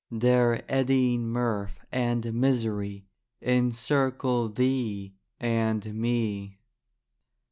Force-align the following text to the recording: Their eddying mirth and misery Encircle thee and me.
Their 0.09 0.63
eddying 0.67 1.27
mirth 1.29 1.79
and 1.91 2.33
misery 2.33 3.05
Encircle 3.39 4.49
thee 4.49 5.13
and 5.39 5.93
me. 5.93 6.57